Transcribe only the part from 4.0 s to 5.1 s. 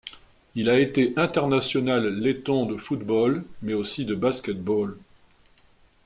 de basket-ball.